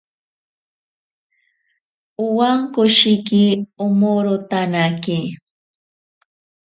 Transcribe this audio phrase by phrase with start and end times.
[2.23, 3.43] Awankoshiki
[3.85, 5.17] omorotanake.